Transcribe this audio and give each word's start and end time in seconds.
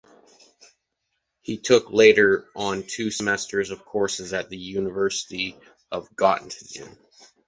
He 1.41 1.59
took 1.59 1.91
later 1.91 2.47
on 2.55 2.81
two 2.81 3.11
semesters 3.11 3.69
of 3.69 3.85
courses 3.85 4.33
at 4.33 4.49
the 4.49 4.57
University 4.57 5.55
of 5.91 6.09
Göttingen. 6.15 6.97